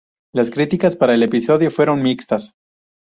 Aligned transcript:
Las 0.33 0.49
críticas 0.49 0.95
para 0.97 1.13
el 1.13 1.21
episodio 1.21 1.69
fueron 1.69 2.01
mixtas. 2.01 2.55